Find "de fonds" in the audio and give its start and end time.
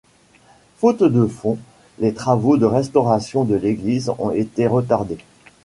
1.03-1.59